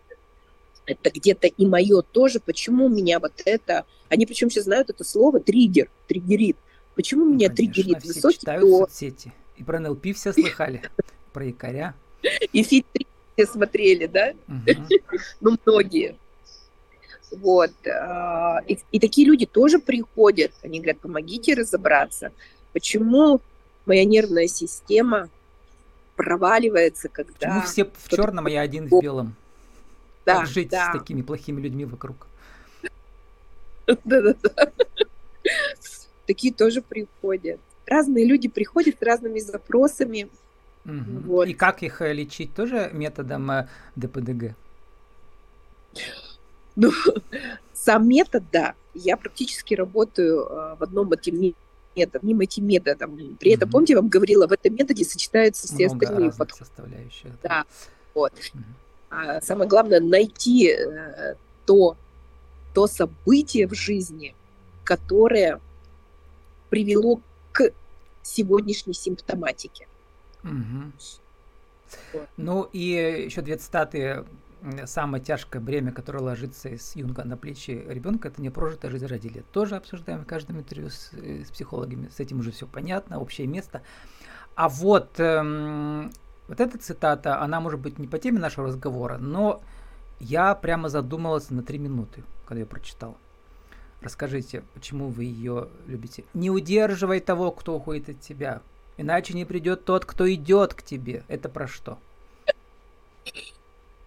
Это 0.86 1.10
где-то 1.10 1.48
и 1.48 1.66
мое 1.66 2.02
тоже. 2.02 2.40
Почему 2.40 2.90
меня 2.90 3.20
вот 3.20 3.34
это... 3.46 3.86
Они 4.10 4.26
причем 4.26 4.50
сейчас 4.50 4.66
знают 4.66 4.90
это 4.90 5.04
слово 5.04 5.40
триггер, 5.40 5.90
триггерит. 6.08 6.58
Почему 6.96 7.26
ну, 7.26 7.34
меня 7.34 7.50
конечно, 7.50 7.74
триггерит? 7.74 8.04
Все 8.04 8.14
Высокий 8.14 8.40
читают 8.40 8.62
то... 8.62 8.78
соцсети. 8.80 9.34
И 9.58 9.64
про 9.64 9.80
НЛП 9.80 10.08
все 10.16 10.34
слыхали. 10.34 10.82
Про 11.34 11.46
якоря. 11.46 11.96
И 12.54 12.64
фильм 12.64 12.86
все 13.36 13.46
смотрели, 13.46 14.06
да? 14.08 14.34
Ну, 15.40 15.58
многие. 15.66 16.16
Вот. 17.32 17.72
А, 17.88 18.60
и, 18.68 18.78
и 18.92 19.00
такие 19.00 19.26
люди 19.28 19.46
тоже 19.46 19.80
приходят. 19.80 20.52
Они 20.64 20.80
говорят, 20.80 21.00
помогите 21.00 21.54
разобраться, 21.54 22.32
почему 22.74 23.40
моя 23.86 24.04
нервная 24.06 24.48
система 24.48 25.30
проваливается, 26.16 27.10
когда... 27.10 27.34
Почему 27.40 27.62
все 27.62 27.86
в 27.86 28.10
черном, 28.10 28.46
а 28.48 28.50
я 28.50 28.62
один 28.62 28.88
в 28.88 29.02
белом? 29.02 29.36
Да, 30.26 30.40
как 30.40 30.48
жить 30.48 30.70
да. 30.70 30.90
с 30.90 30.98
такими 30.98 31.22
плохими 31.22 31.62
людьми 31.62 31.86
вокруг? 31.86 32.28
Да-да-да. 33.88 34.72
Такие 36.28 36.54
тоже 36.54 36.82
приходят. 36.82 37.60
Разные 37.88 38.26
люди 38.26 38.48
приходят 38.48 38.98
с 39.00 39.02
разными 39.02 39.40
запросами. 39.40 40.30
Угу. 40.86 41.20
Вот. 41.26 41.48
И 41.48 41.54
как 41.54 41.84
их 41.84 42.02
э, 42.02 42.14
лечить? 42.14 42.54
Тоже 42.54 42.90
методом 42.94 43.50
э, 43.52 43.68
ДПДГ? 43.96 44.56
Ну, 46.76 46.92
сам 47.74 48.08
метод, 48.08 48.44
да. 48.52 48.74
Я 48.94 49.18
практически 49.18 49.74
работаю 49.76 50.42
э, 50.42 50.76
в 50.80 50.84
одном 50.84 51.12
этим 51.14 51.54
методом, 51.96 52.22
одним 52.22 52.40
этим 52.40 52.68
методом. 52.68 53.38
При 53.40 53.52
этом, 53.52 53.70
помните, 53.70 53.94
я 53.94 54.00
вам 54.00 54.10
говорила, 54.10 54.48
в 54.48 54.52
этом 54.52 54.74
методе 54.76 55.06
сочетаются 55.06 55.68
все 55.68 55.88
Много 55.88 56.06
остальные 56.06 56.32
подходы. 56.32 56.66
составляющих. 56.66 57.32
Да, 57.44 57.66
вот. 58.14 58.34
Угу. 58.54 58.64
А 59.12 59.42
самое 59.42 59.70
главное 59.70 60.00
найти 60.00 60.74
то, 61.66 61.98
то 62.74 62.88
событие 62.88 63.68
в 63.68 63.74
жизни, 63.74 64.34
которое 64.84 65.60
привело 66.70 67.20
к 67.52 67.72
сегодняшней 68.24 68.94
симптоматике. 68.94 69.88
Угу. 70.44 70.92
Ну 72.38 72.64
и 72.72 73.24
еще 73.26 73.42
две 73.42 73.58
цитаты. 73.58 74.26
Самое 74.86 75.24
тяжкое 75.24 75.60
бремя, 75.60 75.92
которое 75.92 76.20
ложится 76.20 76.70
из 76.70 76.96
юнга 76.96 77.24
на 77.24 77.36
плечи 77.36 77.84
ребенка, 77.88 78.28
это 78.28 78.44
непрожитая 78.44 78.92
жизнь 78.92 79.08
ради 79.08 79.28
лет. 79.28 79.46
Тоже 79.52 79.76
обсуждаем 79.76 80.24
в 80.24 80.28
каждом 80.28 80.60
интервью 80.60 80.92
с, 80.92 81.10
э, 81.14 81.44
с 81.44 81.50
психологами. 81.50 82.10
С 82.16 82.20
этим 82.20 82.42
уже 82.42 82.52
все 82.52 82.68
понятно, 82.68 83.20
общее 83.20 83.48
место. 83.48 83.82
А 84.54 84.70
вот, 84.70 85.20
эм, 85.20 86.12
вот 86.48 86.60
эта 86.60 86.78
цитата, 86.78 87.42
она 87.42 87.60
может 87.60 87.80
быть 87.80 87.98
не 87.98 88.08
по 88.08 88.20
теме 88.20 88.38
нашего 88.38 88.68
разговора, 88.68 89.18
но 89.18 89.64
я 90.20 90.54
прямо 90.54 90.90
задумался 90.90 91.56
на 91.56 91.64
три 91.64 91.80
минуты, 91.80 92.24
когда 92.46 92.60
я 92.60 92.66
прочитал. 92.68 93.18
Расскажите, 94.02 94.64
почему 94.74 95.10
вы 95.10 95.24
ее 95.26 95.70
любите? 95.88 96.24
Не 96.34 96.52
удерживай 96.52 97.20
того, 97.20 97.52
кто 97.52 97.76
уходит 97.76 98.10
от 98.10 98.20
тебя. 98.20 98.62
Иначе 99.02 99.34
не 99.34 99.46
придет 99.46 99.84
тот, 99.84 100.06
кто 100.06 100.32
идет 100.32 100.76
к 100.76 100.84
тебе. 100.84 101.24
Это 101.28 101.50
про 101.50 101.68
что? 101.68 101.98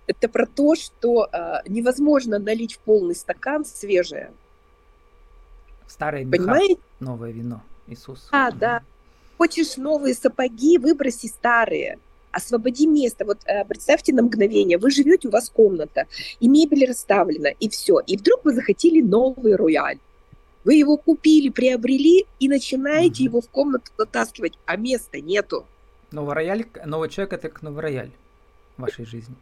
Это 0.06 0.28
про 0.28 0.46
то, 0.46 0.76
что 0.76 1.28
э, 1.32 1.62
невозможно 1.66 2.38
налить 2.38 2.74
в 2.74 2.78
полный 2.78 3.16
стакан 3.16 3.64
свежее. 3.64 4.30
Старое 5.88 6.24
меха, 6.24 6.44
Понимаете? 6.44 6.80
новое 7.00 7.32
вино. 7.32 7.62
Иисус. 7.88 8.28
А, 8.30 8.50
угу. 8.50 8.58
да. 8.58 8.82
Хочешь 9.36 9.76
новые 9.76 10.14
сапоги, 10.14 10.78
выброси 10.78 11.26
старые. 11.26 11.98
Освободи 12.30 12.86
место. 12.86 13.24
Вот 13.24 13.38
э, 13.46 13.64
представьте 13.64 14.12
на 14.12 14.22
мгновение, 14.22 14.78
вы 14.78 14.92
живете, 14.92 15.26
у 15.26 15.32
вас 15.32 15.50
комната, 15.50 16.06
и 16.38 16.46
мебель 16.46 16.88
расставлена, 16.88 17.48
и 17.48 17.68
все. 17.68 17.98
И 17.98 18.16
вдруг 18.16 18.44
вы 18.44 18.54
захотели 18.54 19.00
новый 19.00 19.56
рояль. 19.56 19.98
Вы 20.64 20.74
его 20.74 20.96
купили, 20.96 21.50
приобрели 21.50 22.26
и 22.40 22.48
начинаете 22.48 23.22
угу. 23.22 23.24
его 23.24 23.40
в 23.42 23.48
комнату 23.50 23.92
затаскивать, 23.98 24.58
а 24.66 24.76
места 24.76 25.20
нету. 25.20 25.66
Новый 26.10 26.34
рояль, 26.34 26.66
новый 26.84 27.08
человек 27.10 27.34
это 27.34 27.48
как 27.48 27.62
новый 27.62 27.82
рояль 27.82 28.10
в 28.76 28.82
вашей 28.82 29.04
жизни. 29.04 29.34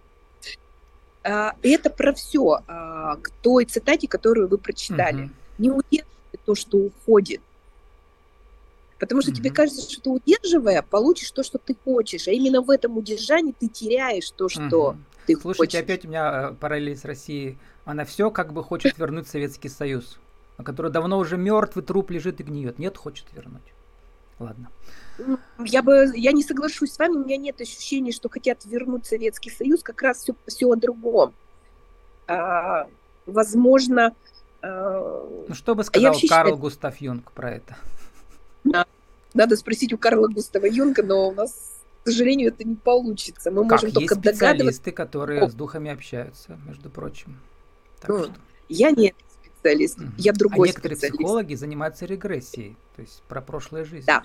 а, 1.22 1.54
это 1.62 1.90
про 1.90 2.12
все 2.12 2.60
а, 2.66 3.16
к 3.16 3.30
той 3.42 3.64
цитате, 3.66 4.08
которую 4.08 4.48
вы 4.48 4.58
прочитали. 4.58 5.24
Угу. 5.24 5.30
Не 5.58 5.70
удерживай 5.70 6.38
то, 6.44 6.54
что 6.54 6.78
уходит. 6.78 7.40
Потому 8.98 9.20
что 9.20 9.30
угу. 9.30 9.38
тебе 9.38 9.50
кажется, 9.50 9.90
что 9.90 10.00
ты 10.00 10.10
удерживая, 10.10 10.82
получишь 10.82 11.30
то, 11.30 11.42
что 11.42 11.58
ты 11.58 11.76
хочешь. 11.84 12.26
А 12.26 12.32
именно 12.32 12.62
в 12.62 12.70
этом 12.70 12.96
удержании 12.96 13.54
ты 13.58 13.68
теряешь 13.68 14.30
то, 14.30 14.48
что 14.48 14.90
угу. 14.90 14.96
ты 15.26 15.36
Слушайте, 15.36 15.78
хочешь. 15.78 15.80
опять 15.80 16.04
у 16.04 16.08
меня 16.08 16.50
э, 16.50 16.54
параллель 16.54 16.96
с 16.96 17.04
Россией. 17.04 17.58
Она 17.84 18.04
все 18.04 18.30
как 18.30 18.52
бы 18.52 18.62
хочет 18.62 18.96
вернуть 18.98 19.28
Советский 19.28 19.68
Союз, 19.68 20.18
который 20.58 20.90
давно 20.90 21.18
уже 21.18 21.36
мертвый 21.36 21.84
труп 21.84 22.10
лежит 22.10 22.40
и 22.40 22.42
гниет. 22.44 22.78
Нет, 22.78 22.96
хочет 22.96 23.26
вернуть. 23.32 23.62
Ладно. 24.38 24.70
Я 25.64 25.82
бы, 25.82 26.10
я 26.14 26.32
не 26.32 26.42
соглашусь 26.42 26.92
с 26.92 26.98
вами, 26.98 27.16
у 27.16 27.24
меня 27.24 27.36
нет 27.36 27.60
ощущения, 27.60 28.12
что 28.12 28.28
хотят 28.28 28.64
вернуть 28.64 29.06
Советский 29.06 29.50
Союз, 29.50 29.82
как 29.82 30.02
раз 30.02 30.18
все, 30.18 30.34
все 30.46 30.70
о 30.70 30.76
другом. 30.76 31.34
А, 32.26 32.88
возможно... 33.26 34.14
А... 34.62 35.44
Ну, 35.48 35.54
что 35.54 35.74
бы 35.74 35.84
сказал 35.84 36.12
Карл 36.12 36.20
считаю... 36.20 36.56
Густав 36.56 36.96
Юнг 37.00 37.30
про 37.32 37.52
это? 37.52 37.76
Надо 39.34 39.56
спросить 39.56 39.92
у 39.92 39.98
Карла 39.98 40.28
Густава 40.28 40.66
Юнга, 40.66 41.02
но 41.02 41.28
у 41.28 41.32
нас, 41.32 41.82
к 42.04 42.08
сожалению, 42.08 42.48
это 42.48 42.64
не 42.64 42.74
получится. 42.74 43.50
Мы 43.50 43.62
как? 43.62 43.82
можем 43.82 43.88
Есть 43.88 43.94
только 43.94 44.14
специалисты, 44.14 44.46
догадываться. 44.46 44.92
которые 44.92 45.48
с 45.48 45.54
духами 45.54 45.90
общаются, 45.90 46.58
между 46.66 46.90
прочим. 46.90 47.40
Так 48.00 48.10
ну, 48.10 48.24
что... 48.24 48.34
Я 48.68 48.90
не 48.90 49.14
специалист, 49.62 49.98
угу. 49.98 50.08
я 50.18 50.32
другой 50.32 50.68
а 50.68 50.70
некоторые 50.70 50.96
специалист. 50.96 51.18
психологи 51.18 51.54
занимаются 51.54 52.06
регрессией, 52.06 52.76
то 52.96 53.02
есть 53.02 53.22
про 53.28 53.40
прошлую 53.40 53.84
жизнь. 53.84 54.06
Да. 54.06 54.24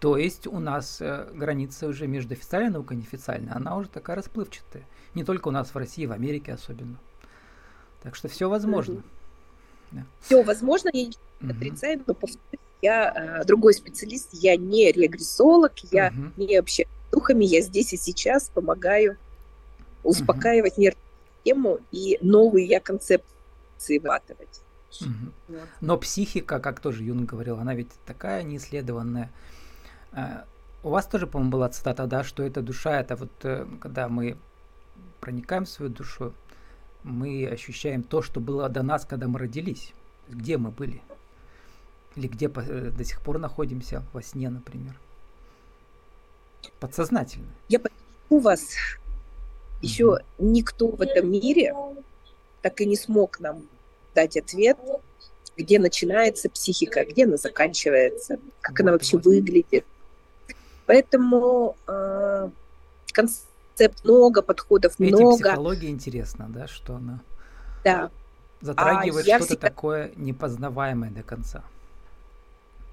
То 0.00 0.16
есть 0.16 0.46
у 0.46 0.58
нас 0.60 0.98
э, 1.00 1.28
граница 1.34 1.88
уже 1.88 2.06
между 2.06 2.34
официальной 2.34 2.70
наукой 2.70 2.96
и 2.96 3.00
неофициальной, 3.00 3.52
она 3.52 3.76
уже 3.76 3.88
такая 3.88 4.16
расплывчатая. 4.16 4.84
Не 5.14 5.24
только 5.24 5.48
у 5.48 5.50
нас 5.50 5.74
в 5.74 5.76
России, 5.76 6.06
в 6.06 6.12
Америке 6.12 6.52
особенно. 6.52 6.96
Так 8.02 8.14
что 8.14 8.28
все 8.28 8.48
возможно. 8.48 8.94
Угу. 8.94 9.02
Да. 9.92 10.06
Все 10.20 10.42
возможно, 10.42 10.90
я 10.92 11.06
ничего 11.06 11.22
не 11.40 11.50
отрицаю, 11.50 12.02
но 12.06 12.14
повторюсь, 12.14 12.60
я 12.80 13.40
э, 13.40 13.44
другой 13.44 13.74
специалист, 13.74 14.28
я 14.32 14.56
не 14.56 14.92
регрессолог, 14.92 15.72
я 15.90 16.08
угу. 16.08 16.44
не 16.44 16.56
общаюсь 16.56 16.88
с 17.08 17.12
духами, 17.12 17.44
я 17.44 17.60
здесь 17.60 17.92
и 17.92 17.96
сейчас 17.96 18.50
помогаю 18.54 19.16
успокаивать 20.04 20.74
угу. 20.74 20.82
нервную 20.82 21.08
систему 21.38 21.78
и 21.90 22.18
новые 22.20 22.66
я 22.66 22.80
концепции 22.80 23.98
вырабатывать. 23.98 24.60
Угу. 25.00 25.10
Вот. 25.48 25.68
Но 25.80 25.98
психика, 25.98 26.60
как 26.60 26.80
тоже 26.80 27.04
Юнг 27.04 27.30
говорил, 27.30 27.58
она 27.58 27.74
ведь 27.74 27.92
такая 28.06 28.42
неисследованная. 28.42 29.30
Э, 30.12 30.44
у 30.82 30.90
вас 30.90 31.06
тоже, 31.06 31.26
по-моему, 31.26 31.52
была 31.52 31.68
цитата, 31.68 32.06
да, 32.06 32.24
что 32.24 32.42
эта 32.42 32.62
душа, 32.62 33.00
это 33.00 33.16
вот 33.16 33.30
э, 33.42 33.66
когда 33.80 34.08
мы 34.08 34.36
проникаем 35.20 35.64
в 35.64 35.68
свою 35.68 35.90
душу, 35.90 36.32
мы 37.02 37.46
ощущаем 37.46 38.02
то, 38.02 38.22
что 38.22 38.40
было 38.40 38.68
до 38.68 38.82
нас, 38.82 39.04
когда 39.04 39.28
мы 39.28 39.38
родились. 39.38 39.92
Где 40.28 40.58
мы 40.58 40.70
были? 40.70 41.02
Или 42.16 42.28
где 42.28 42.46
э, 42.46 42.90
до 42.90 43.04
сих 43.04 43.20
пор 43.20 43.38
находимся, 43.38 44.02
во 44.12 44.22
сне, 44.22 44.48
например. 44.48 44.98
Подсознательно. 46.80 47.48
Я 47.68 47.80
у 48.30 48.38
вас. 48.40 48.74
Еще 49.80 50.18
никто 50.38 50.88
в 50.88 51.00
этом 51.00 51.30
мире 51.30 51.72
так 52.62 52.80
и 52.80 52.86
не 52.86 52.96
смог 52.96 53.38
нам 53.38 53.62
дать 54.18 54.36
ответ, 54.36 54.76
где 55.56 55.78
начинается 55.78 56.50
психика, 56.50 57.04
где 57.04 57.24
она 57.24 57.36
заканчивается, 57.36 58.38
как 58.60 58.80
она 58.80 58.92
вообще 58.92 59.16
выглядит. 59.16 59.84
Поэтому 60.86 61.76
э, 61.86 62.50
концепт 63.12 64.04
много, 64.04 64.42
подходов 64.42 64.98
Видите, 64.98 65.22
много. 65.22 65.36
психология 65.36 65.88
интересна, 65.88 66.46
да, 66.48 66.66
что 66.66 66.96
она 66.96 67.20
да. 67.84 68.10
затрагивает 68.60 69.28
а 69.28 69.36
что-то 69.36 69.44
всегда... 69.44 69.68
такое 69.68 70.12
непознаваемое 70.16 71.10
до 71.10 71.22
конца. 71.22 71.62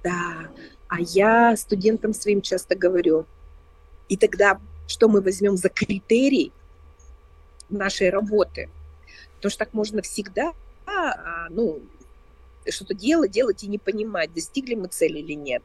Да, 0.04 0.50
а 0.88 1.00
я 1.00 1.58
студентам 1.58 2.14
своим 2.14 2.42
часто 2.42 2.76
говорю, 2.76 3.26
и 4.10 4.18
тогда 4.18 4.60
что 4.88 5.08
мы 5.08 5.22
возьмем 5.22 5.58
за 5.58 5.70
критерий 5.70 6.52
нашей 7.70 8.12
работы? 8.12 8.70
Потому 9.38 9.50
что 9.50 9.60
так 9.60 9.74
можно 9.74 10.04
всегда, 10.04 10.54
а, 10.96 11.48
ну, 11.50 11.82
что-то 12.70 12.94
делать, 12.94 13.32
делать 13.32 13.64
и 13.64 13.68
не 13.68 13.78
понимать, 13.78 14.34
достигли 14.34 14.76
мы 14.76 14.88
цели 14.88 15.20
или 15.20 15.34
нет. 15.34 15.62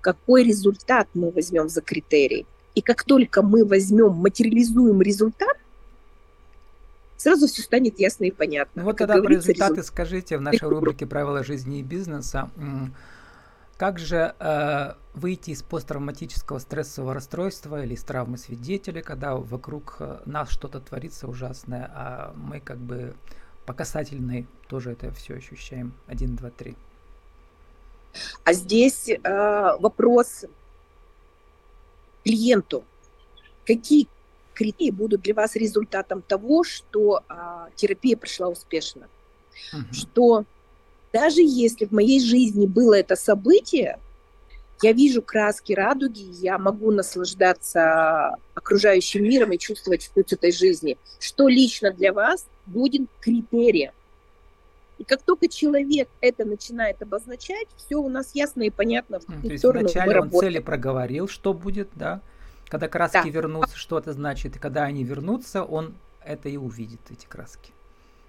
Какой 0.00 0.44
результат 0.44 1.08
мы 1.14 1.30
возьмем 1.30 1.68
за 1.68 1.80
критерий? 1.80 2.46
И 2.74 2.82
как 2.82 3.02
только 3.04 3.42
мы 3.42 3.64
возьмем, 3.64 4.12
материализуем 4.12 5.02
результат, 5.02 5.56
сразу 7.16 7.46
все 7.48 7.62
станет 7.62 7.98
ясно 7.98 8.24
и 8.24 8.30
понятно. 8.30 8.82
Ну 8.82 8.88
вот 8.88 8.96
тогда 8.96 9.20
про 9.20 9.28
результаты 9.28 9.74
результат... 9.74 9.86
скажите 9.86 10.38
в 10.38 10.40
нашей 10.40 10.68
рубрике 10.68 11.06
«Правила 11.06 11.44
жизни 11.44 11.80
и 11.80 11.82
бизнеса». 11.82 12.50
Как 13.76 13.98
же 13.98 14.34
э, 14.38 14.92
выйти 15.14 15.52
из 15.52 15.62
посттравматического 15.62 16.58
стрессового 16.58 17.14
расстройства 17.14 17.82
или 17.82 17.94
из 17.94 18.04
травмы 18.04 18.36
свидетеля, 18.36 19.00
когда 19.00 19.36
вокруг 19.36 19.96
э, 20.00 20.18
нас 20.26 20.50
что-то 20.50 20.80
творится 20.80 21.26
ужасное, 21.26 21.90
а 21.94 22.34
мы 22.36 22.60
как 22.60 22.76
бы 22.76 23.14
по 23.64 23.72
касательной 23.72 24.46
тоже 24.70 24.92
это 24.92 25.10
все 25.12 25.34
ощущаем. 25.34 25.92
Один, 26.06 26.36
два, 26.36 26.50
три. 26.50 26.76
А 28.44 28.52
здесь 28.52 29.08
э, 29.08 29.18
вопрос 29.80 30.44
клиенту. 32.24 32.84
Какие 33.66 34.06
критерии 34.54 34.90
будут 34.90 35.22
для 35.22 35.34
вас 35.34 35.56
результатом 35.56 36.22
того, 36.22 36.62
что 36.62 37.22
э, 37.28 37.34
терапия 37.74 38.16
прошла 38.16 38.48
успешно? 38.48 39.08
Угу. 39.72 39.92
Что 39.92 40.44
даже 41.12 41.40
если 41.40 41.86
в 41.86 41.92
моей 41.92 42.20
жизни 42.20 42.66
было 42.66 42.94
это 42.94 43.16
событие, 43.16 43.98
я 44.82 44.92
вижу 44.92 45.20
краски 45.20 45.72
радуги, 45.72 46.24
я 46.40 46.58
могу 46.58 46.92
наслаждаться 46.92 48.36
окружающим 48.54 49.24
миром 49.24 49.52
и 49.52 49.58
чувствовать 49.58 50.04
вкус 50.04 50.32
этой 50.32 50.52
жизни. 50.52 50.96
Что 51.18 51.48
лично 51.48 51.92
для 51.92 52.12
вас 52.12 52.46
будет 52.66 53.02
критерием? 53.20 53.92
И 55.00 55.04
как 55.04 55.22
только 55.22 55.48
человек 55.48 56.10
это 56.20 56.44
начинает 56.44 57.00
обозначать, 57.00 57.68
все 57.78 57.96
у 57.96 58.10
нас 58.10 58.34
ясно 58.34 58.64
и 58.64 58.70
понятно. 58.70 59.18
В 59.18 59.24
То 59.24 59.48
есть 59.48 59.64
вначале 59.64 60.20
он 60.20 60.30
цели 60.30 60.58
проговорил, 60.58 61.26
что 61.26 61.54
будет, 61.54 61.88
да? 61.94 62.20
Когда 62.68 62.86
краски 62.86 63.22
да. 63.24 63.28
вернутся, 63.30 63.78
что 63.78 63.98
это 63.98 64.12
значит? 64.12 64.56
И 64.56 64.58
когда 64.58 64.82
они 64.84 65.02
вернутся, 65.02 65.64
он 65.64 65.94
это 66.22 66.50
и 66.50 66.58
увидит, 66.58 67.00
эти 67.08 67.24
краски. 67.24 67.72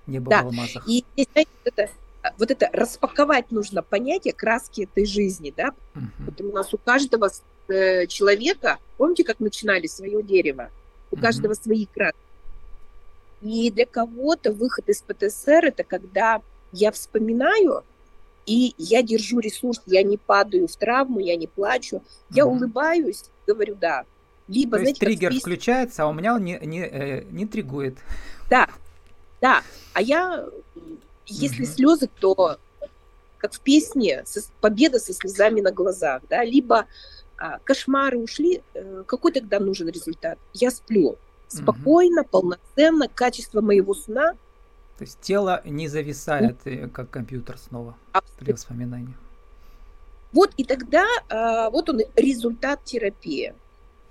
Небо 0.08 0.30
да. 0.30 0.44
в 0.44 0.46
алмазах. 0.46 0.88
И, 0.88 1.04
знаете, 1.34 1.52
это 1.66 1.90
вот 2.38 2.52
это 2.52 2.70
распаковать 2.72 3.52
нужно 3.52 3.82
понятие 3.82 4.34
краски 4.34 4.84
этой 4.84 5.06
жизни, 5.06 5.54
да, 5.56 5.74
uh-huh. 5.96 6.02
вот 6.20 6.42
у 6.42 6.52
нас 6.54 6.74
у 6.74 6.78
каждого 6.78 7.30
э, 7.68 8.08
человека, 8.08 8.78
помните, 8.98 9.24
как 9.26 9.40
начинали 9.42 9.88
свое 9.88 10.24
дерево, 10.24 10.70
у 11.10 11.16
uh-huh. 11.16 11.22
каждого 11.22 11.54
свои 11.54 11.86
краски. 11.86 12.18
И 13.42 13.72
для 13.72 13.88
кого-то 13.88 14.54
выход 14.54 14.88
из 14.88 15.02
ПТСР 15.02 15.66
это 15.66 15.84
когда 15.84 16.42
я 16.72 16.92
вспоминаю, 16.92 17.84
и 18.46 18.74
я 18.78 19.04
держу 19.04 19.40
ресурс, 19.40 19.82
я 19.86 20.04
не 20.04 20.18
падаю 20.18 20.68
в 20.68 20.76
травму, 20.76 21.20
я 21.20 21.36
не 21.36 21.48
плачу, 21.48 22.02
я 22.30 22.46
улыбаюсь, 22.46 23.26
говорю 23.48 23.76
да. 23.76 24.06
Либо, 24.48 24.78
То 24.78 24.84
знаете, 24.84 24.90
есть 24.90 25.00
триггер 25.00 25.32
список... 25.32 25.48
включается, 25.48 26.04
а 26.04 26.08
у 26.08 26.14
меня 26.14 26.36
он 26.36 26.44
не, 26.44 26.60
не, 26.64 26.82
э, 26.82 27.24
не 27.32 27.46
тригует. 27.46 27.98
Да, 28.50 28.68
да. 29.40 29.62
А 29.94 30.02
я 30.02 30.46
если 31.32 31.64
угу. 31.64 31.72
слезы, 31.72 32.10
то 32.20 32.58
как 33.38 33.54
в 33.54 33.62
песне 33.62 34.24
победа 34.60 35.00
со 35.00 35.14
слезами 35.14 35.62
на 35.62 35.72
глазах, 35.72 36.22
да, 36.30 36.44
либо 36.44 36.86
а, 37.38 37.58
кошмары 37.64 38.20
ушли, 38.20 38.62
э, 38.74 39.04
какой 39.08 39.32
тогда 39.32 39.60
нужен 39.60 39.90
результат? 39.90 40.38
Я 40.54 40.70
сплю 40.70 41.18
спокойно, 41.48 42.22
угу. 42.22 42.30
полноценно, 42.30 43.08
качество 43.08 43.62
моего 43.62 43.94
сна. 43.94 44.36
То 45.02 45.06
есть 45.06 45.20
тело 45.20 45.64
не 45.66 45.88
зависает, 45.88 46.60
ну, 46.64 46.88
как 46.92 47.10
компьютер 47.10 47.58
снова 47.58 47.98
Абсолютно. 48.12 48.46
при 48.46 48.52
воспоминании. 48.52 49.16
Вот 50.32 50.54
и 50.58 50.64
тогда 50.64 51.04
а, 51.28 51.72
вот 51.72 51.90
он 51.90 52.02
результат 52.16 52.84
терапии, 52.84 53.56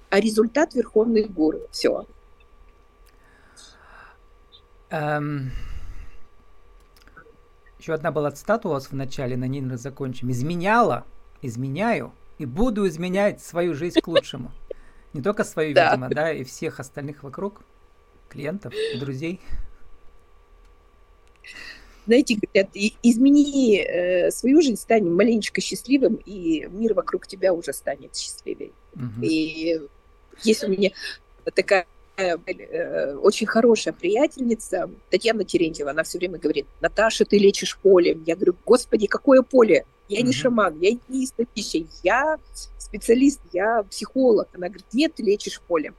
а 0.08 0.18
результат 0.18 0.74
верховный 0.74 1.26
горы. 1.26 1.60
Все. 1.70 2.08
Эм, 4.88 5.52
еще 7.78 7.94
одна 7.94 8.10
была 8.10 8.32
цитата 8.32 8.66
у 8.66 8.72
вас 8.72 8.90
в 8.90 8.92
начале, 8.92 9.36
на 9.36 9.44
ней 9.44 9.60
мы 9.60 9.76
закончим. 9.76 10.32
Изменяла, 10.32 11.04
изменяю 11.40 12.12
и 12.38 12.46
буду 12.46 12.88
изменять 12.88 13.40
свою 13.40 13.74
жизнь 13.74 14.00
к 14.00 14.08
лучшему. 14.08 14.50
Не 15.12 15.22
только 15.22 15.44
свою, 15.44 15.72
да. 15.72 15.92
видимо, 15.92 16.08
да, 16.08 16.32
и 16.32 16.42
всех 16.42 16.80
остальных 16.80 17.22
вокруг, 17.22 17.60
клиентов, 18.28 18.74
друзей. 18.98 19.40
Знаете, 22.06 22.36
говорят, 22.40 22.70
измени 23.02 23.78
э, 23.78 24.30
свою 24.30 24.62
жизнь, 24.62 24.76
стань 24.76 25.04
маленечко 25.04 25.60
счастливым, 25.60 26.18
и 26.26 26.66
мир 26.70 26.94
вокруг 26.94 27.26
тебя 27.26 27.52
уже 27.52 27.72
станет 27.72 28.16
счастливее. 28.16 28.70
Угу. 28.94 29.22
И 29.22 29.80
есть 30.42 30.64
у 30.64 30.68
меня 30.68 30.90
такая 31.54 31.86
э, 32.16 33.14
очень 33.14 33.46
хорошая 33.46 33.94
приятельница 33.94 34.90
Татьяна 35.10 35.44
Терентьева, 35.44 35.90
она 35.90 36.02
все 36.02 36.18
время 36.18 36.38
говорит, 36.38 36.66
Наташа, 36.80 37.24
ты 37.24 37.38
лечишь 37.38 37.78
поле. 37.78 38.18
Я 38.26 38.34
говорю, 38.34 38.56
господи, 38.66 39.06
какое 39.06 39.42
поле? 39.42 39.84
Я 40.08 40.22
не 40.22 40.32
шаман, 40.32 40.80
я 40.80 40.98
не 41.08 41.24
истопища, 41.24 41.84
я 42.02 42.38
специалист, 42.78 43.40
я 43.52 43.84
психолог. 43.84 44.48
Она 44.52 44.66
говорит, 44.66 44.86
нет, 44.92 45.14
ты 45.14 45.22
лечишь 45.22 45.60
поле. 45.60 45.92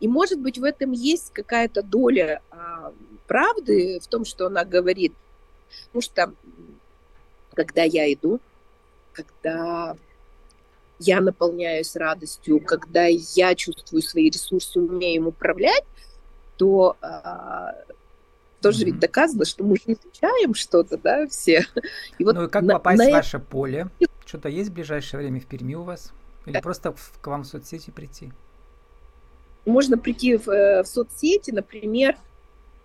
И, 0.00 0.08
может 0.08 0.40
быть, 0.40 0.56
в 0.56 0.64
этом 0.64 0.92
есть 0.92 1.30
какая-то 1.34 1.82
доля 1.82 2.40
а, 2.50 2.94
правды 3.30 4.00
в 4.00 4.08
том, 4.08 4.24
что 4.24 4.46
она 4.46 4.64
говорит. 4.64 5.12
Потому 5.86 6.02
что, 6.02 6.34
когда 7.54 7.84
я 7.84 8.12
иду, 8.12 8.40
когда 9.12 9.96
я 10.98 11.20
наполняюсь 11.20 11.94
радостью, 11.94 12.58
когда 12.58 13.06
я 13.06 13.54
чувствую 13.54 14.02
свои 14.02 14.30
ресурсы, 14.30 14.80
умею 14.80 15.14
им 15.14 15.26
управлять, 15.28 15.84
то 16.56 16.96
а, 17.00 17.76
тоже 18.60 18.82
mm-hmm. 18.82 18.84
ведь 18.86 18.98
доказано, 18.98 19.44
что 19.44 19.62
мы 19.62 19.76
не 19.86 19.94
изучаем 19.94 20.54
что-то, 20.54 20.98
да, 20.98 21.28
все. 21.28 21.64
И 22.18 22.24
вот 22.24 22.34
ну 22.34 22.46
и 22.46 22.48
как 22.48 22.64
на, 22.64 22.74
попасть 22.74 22.98
на... 22.98 23.10
в 23.10 23.12
ваше 23.12 23.38
поле? 23.38 23.90
Что-то 24.26 24.48
есть 24.48 24.70
в 24.70 24.72
ближайшее 24.72 25.20
время 25.20 25.40
в 25.40 25.46
Перми 25.46 25.76
у 25.76 25.84
вас? 25.84 26.12
Или 26.46 26.54
да. 26.54 26.60
просто 26.62 26.92
в, 26.92 27.12
к 27.20 27.26
вам 27.28 27.44
в 27.44 27.46
соцсети 27.46 27.92
прийти? 27.92 28.32
Можно 29.66 29.98
прийти 29.98 30.36
в, 30.36 30.48
э, 30.48 30.82
в 30.82 30.88
соцсети, 30.88 31.52
например, 31.52 32.16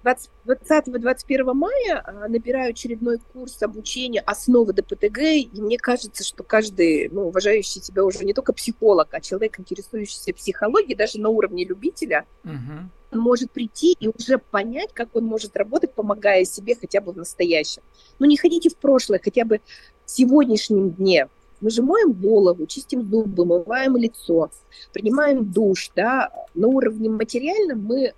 20-21 0.05 1.53
мая 1.53 2.03
а, 2.05 2.27
набираю 2.27 2.71
очередной 2.71 3.19
курс 3.33 3.61
обучения 3.63 4.21
основы 4.21 4.73
ДПТГ, 4.73 5.19
и 5.19 5.49
мне 5.55 5.77
кажется, 5.77 6.23
что 6.23 6.43
каждый, 6.43 7.09
ну, 7.09 7.27
уважающий 7.27 7.81
себя 7.81 8.03
уже 8.03 8.23
не 8.23 8.33
только 8.33 8.53
психолог, 8.53 9.07
а 9.11 9.21
человек, 9.21 9.59
интересующийся 9.59 10.33
психологией, 10.33 10.95
даже 10.95 11.19
на 11.19 11.29
уровне 11.29 11.65
любителя, 11.65 12.25
угу. 12.43 13.19
может 13.19 13.51
прийти 13.51 13.95
и 13.99 14.07
уже 14.07 14.37
понять, 14.37 14.93
как 14.93 15.15
он 15.15 15.25
может 15.25 15.57
работать, 15.57 15.93
помогая 15.93 16.45
себе 16.45 16.75
хотя 16.75 17.01
бы 17.01 17.11
в 17.11 17.17
настоящем. 17.17 17.81
Ну, 18.19 18.27
не 18.27 18.37
ходите 18.37 18.69
в 18.69 18.77
прошлое, 18.77 19.19
хотя 19.23 19.45
бы 19.45 19.61
в 20.05 20.11
сегодняшнем 20.11 20.91
дне. 20.91 21.27
Мы 21.61 21.69
же 21.69 21.81
моем 21.81 22.11
голову, 22.11 22.67
чистим 22.67 23.09
зубы, 23.09 23.45
мываем 23.45 23.97
лицо, 23.97 24.51
принимаем 24.93 25.51
душ, 25.51 25.89
да, 25.95 26.29
на 26.53 26.67
уровне 26.67 27.09
материальном 27.09 27.81
мы 27.81 28.13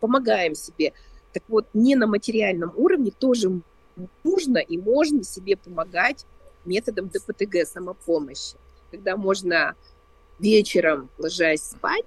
помогаем 0.00 0.54
себе. 0.54 0.92
Так 1.32 1.42
вот, 1.48 1.66
не 1.74 1.96
на 1.96 2.06
материальном 2.06 2.72
уровне 2.76 3.10
тоже 3.10 3.60
нужно 4.24 4.58
и 4.58 4.78
можно 4.78 5.22
себе 5.22 5.56
помогать 5.56 6.24
методом 6.64 7.08
ДПТГ, 7.08 7.66
самопомощи. 7.66 8.56
Когда 8.90 9.16
можно 9.16 9.74
вечером, 10.38 11.10
ложась 11.18 11.62
спать, 11.62 12.06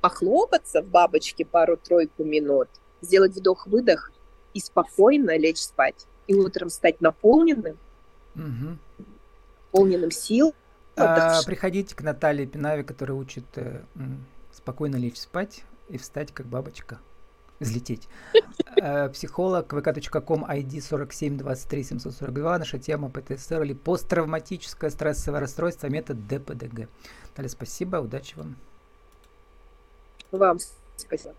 похлопаться 0.00 0.82
в 0.82 0.86
бабочке 0.86 1.44
пару-тройку 1.44 2.24
минут, 2.24 2.68
сделать 3.00 3.34
вдох-выдох 3.34 4.12
и 4.54 4.60
спокойно 4.60 5.36
лечь 5.36 5.58
спать. 5.58 6.06
И 6.26 6.34
утром 6.34 6.68
стать 6.68 7.00
наполненным, 7.00 7.78
угу. 8.34 8.76
наполненным 9.72 10.10
сил. 10.10 10.54
А, 10.94 11.40
приходите 11.46 11.96
к 11.96 12.02
Наталье 12.02 12.46
Пинаве, 12.46 12.84
которая 12.84 13.16
учит 13.16 13.46
э, 13.54 13.80
спокойно 14.52 14.96
лечь 14.96 15.16
спать 15.16 15.64
и 15.88 15.98
встать 15.98 16.32
как 16.32 16.46
бабочка 16.46 17.00
взлететь. 17.60 18.08
Э, 18.80 19.08
психолог 19.08 19.72
vk.com 19.72 20.44
ID 20.44 20.78
4723742. 20.78 22.58
Наша 22.58 22.78
тема 22.78 23.10
ПТСР 23.10 23.62
или 23.62 23.74
посттравматическое 23.74 24.90
стрессовое 24.90 25.40
расстройство, 25.40 25.88
метод 25.88 26.26
ДПДГ. 26.28 26.88
Далее 27.36 27.50
спасибо, 27.50 27.96
удачи 27.96 28.36
вам. 28.36 28.56
Вам 30.30 30.58
спасибо. 30.96 31.34